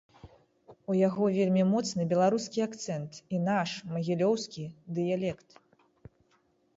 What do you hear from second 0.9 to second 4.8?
У яго вельмі моцны беларускі акцэнт і наш, магілёўскі,